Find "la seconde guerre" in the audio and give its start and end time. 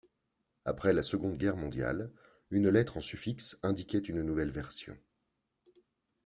0.93-1.57